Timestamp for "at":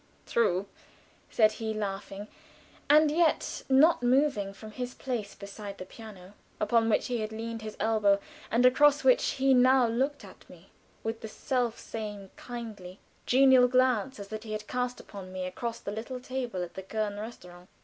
10.25-10.49, 16.63-16.73